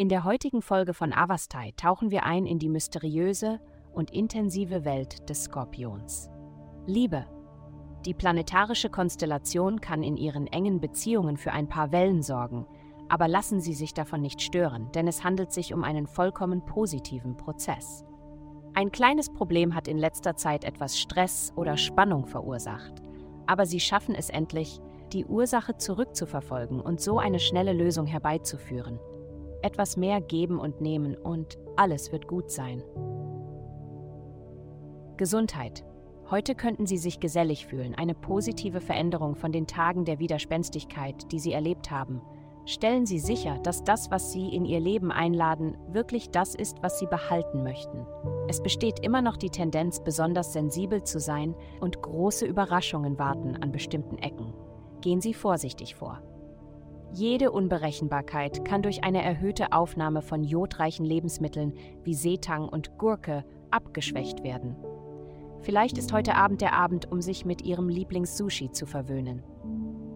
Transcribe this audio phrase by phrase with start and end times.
[0.00, 3.60] In der heutigen Folge von Avastai tauchen wir ein in die mysteriöse
[3.92, 6.30] und intensive Welt des Skorpions.
[6.86, 7.26] Liebe.
[8.06, 12.66] Die planetarische Konstellation kann in ihren engen Beziehungen für ein paar Wellen sorgen,
[13.10, 17.36] aber lassen Sie sich davon nicht stören, denn es handelt sich um einen vollkommen positiven
[17.36, 18.02] Prozess.
[18.72, 23.02] Ein kleines Problem hat in letzter Zeit etwas Stress oder Spannung verursacht,
[23.46, 24.80] aber Sie schaffen es endlich,
[25.12, 28.98] die Ursache zurückzuverfolgen und so eine schnelle Lösung herbeizuführen.
[29.62, 32.82] Etwas mehr geben und nehmen und alles wird gut sein.
[35.16, 35.84] Gesundheit.
[36.30, 41.40] Heute könnten Sie sich gesellig fühlen, eine positive Veränderung von den Tagen der Widerspenstigkeit, die
[41.40, 42.22] Sie erlebt haben.
[42.66, 46.98] Stellen Sie sicher, dass das, was Sie in Ihr Leben einladen, wirklich das ist, was
[46.98, 48.06] Sie behalten möchten.
[48.48, 53.72] Es besteht immer noch die Tendenz, besonders sensibel zu sein und große Überraschungen warten an
[53.72, 54.54] bestimmten Ecken.
[55.00, 56.22] Gehen Sie vorsichtig vor.
[57.12, 64.44] Jede Unberechenbarkeit kann durch eine erhöhte Aufnahme von jodreichen Lebensmitteln wie Seetang und Gurke abgeschwächt
[64.44, 64.76] werden.
[65.62, 69.42] Vielleicht ist heute Abend der Abend, um sich mit Ihrem Lieblings-Sushi zu verwöhnen.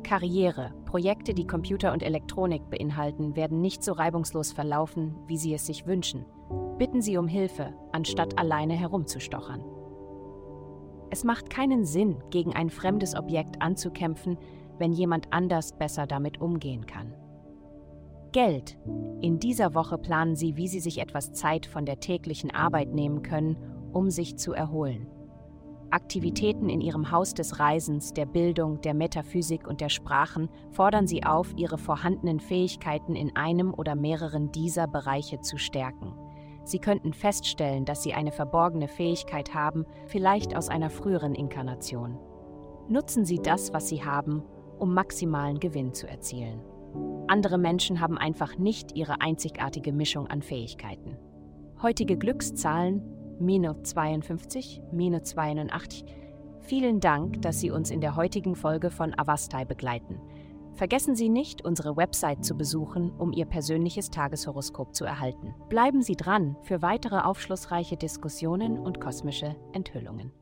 [0.04, 5.66] Karriere, Projekte, die Computer und Elektronik beinhalten, werden nicht so reibungslos verlaufen, wie Sie es
[5.66, 6.24] sich wünschen.
[6.78, 9.64] Bitten Sie um Hilfe, anstatt alleine herumzustochern.
[11.10, 14.38] Es macht keinen Sinn, gegen ein fremdes Objekt anzukämpfen,
[14.78, 17.14] wenn jemand anders besser damit umgehen kann.
[18.32, 18.76] Geld.
[19.20, 23.22] In dieser Woche planen Sie, wie Sie sich etwas Zeit von der täglichen Arbeit nehmen
[23.22, 23.56] können,
[23.92, 25.06] um sich zu erholen.
[25.90, 31.22] Aktivitäten in ihrem Haus des Reisens, der Bildung, der Metaphysik und der Sprachen fordern sie
[31.22, 36.12] auf, ihre vorhandenen Fähigkeiten in einem oder mehreren dieser Bereiche zu stärken.
[36.64, 42.18] Sie könnten feststellen, dass sie eine verborgene Fähigkeit haben, vielleicht aus einer früheren Inkarnation.
[42.88, 44.42] Nutzen Sie das, was Sie haben,
[44.78, 46.60] um maximalen Gewinn zu erzielen.
[47.26, 51.16] Andere Menschen haben einfach nicht ihre einzigartige Mischung an Fähigkeiten.
[51.82, 53.02] Heutige Glückszahlen
[53.40, 56.04] Mino 52, Mino 82.
[56.60, 60.20] Vielen Dank, dass Sie uns in der heutigen Folge von Avastai begleiten.
[60.74, 65.54] Vergessen Sie nicht, unsere Website zu besuchen, um Ihr persönliches Tageshoroskop zu erhalten.
[65.68, 70.32] Bleiben Sie dran für weitere aufschlussreiche Diskussionen und kosmische Enthüllungen.